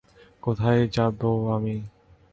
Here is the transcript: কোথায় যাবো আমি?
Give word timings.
কোথায় 0.43 0.81
যাবো 0.87 1.31
আমি? 1.55 1.75